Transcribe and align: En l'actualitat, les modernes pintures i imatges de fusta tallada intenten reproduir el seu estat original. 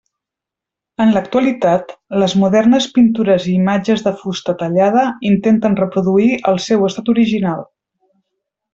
En 1.03 1.11
l'actualitat, 1.17 1.93
les 2.23 2.33
modernes 2.45 2.87
pintures 2.97 3.47
i 3.53 3.55
imatges 3.65 4.03
de 4.09 4.15
fusta 4.23 4.57
tallada 4.65 5.07
intenten 5.33 5.81
reproduir 5.85 6.35
el 6.55 6.63
seu 6.71 6.91
estat 6.93 7.17
original. 7.19 7.67